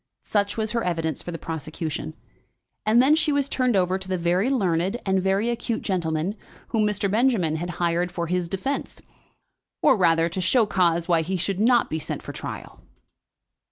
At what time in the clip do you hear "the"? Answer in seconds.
1.31-1.37, 4.07-4.17